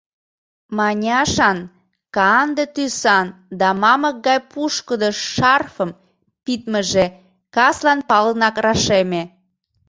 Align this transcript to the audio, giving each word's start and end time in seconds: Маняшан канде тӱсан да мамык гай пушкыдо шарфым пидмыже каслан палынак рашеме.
Маняшан 0.77 1.59
канде 2.15 2.65
тӱсан 2.75 3.27
да 3.59 3.67
мамык 3.81 4.15
гай 4.27 4.39
пушкыдо 4.51 5.09
шарфым 5.33 5.91
пидмыже 6.43 7.05
каслан 7.55 7.99
палынак 8.09 8.55
рашеме. 8.65 9.23